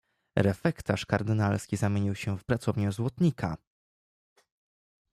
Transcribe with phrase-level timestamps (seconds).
[0.35, 3.57] "Refektarz kardynalski zamienił się w pracownię złotnika!"